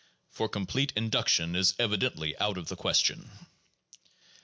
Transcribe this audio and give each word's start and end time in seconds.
For 0.31 0.49
complete 0.49 0.93
induction 0.95 1.55
is 1.55 1.75
evidently 1.77 2.35
out 2.39 2.57
of 2.57 2.69
the 2.69 2.75
question. 2.75 3.29